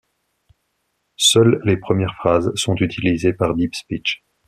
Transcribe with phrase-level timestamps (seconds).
[1.17, 4.23] Seules les premières phrases sont utilisées par Deep Speech.